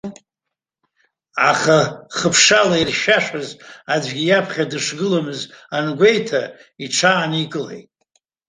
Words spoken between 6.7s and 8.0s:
иҽааникылеит.